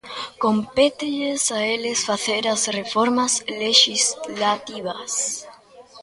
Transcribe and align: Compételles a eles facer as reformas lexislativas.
Compételles 0.43 1.45
a 1.59 1.61
eles 1.73 1.99
facer 2.09 2.43
as 2.53 2.63
reformas 2.79 3.33
lexislativas. 3.61 5.13